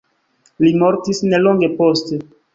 Li 0.67 0.71
mortis 0.85 1.21
nelonge 1.35 1.71
poste. 1.83 2.21